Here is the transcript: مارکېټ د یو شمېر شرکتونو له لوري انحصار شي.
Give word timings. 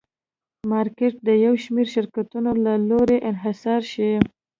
مارکېټ 0.71 1.13
د 1.27 1.29
یو 1.45 1.53
شمېر 1.63 1.87
شرکتونو 1.95 2.51
له 2.65 2.73
لوري 2.89 3.17
انحصار 3.29 3.81
شي. 3.93 4.11